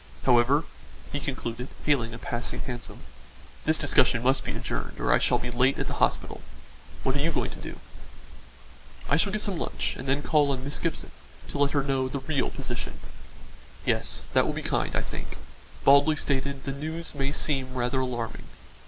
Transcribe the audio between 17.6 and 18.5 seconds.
rather alarming.